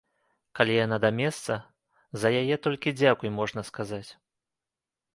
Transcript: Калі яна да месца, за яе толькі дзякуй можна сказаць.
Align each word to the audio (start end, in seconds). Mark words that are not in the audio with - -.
Калі 0.59 0.73
яна 0.85 0.97
да 1.03 1.11
месца, 1.19 1.53
за 2.23 2.33
яе 2.41 2.55
толькі 2.65 2.97
дзякуй 3.03 3.37
можна 3.39 3.61
сказаць. 3.73 4.07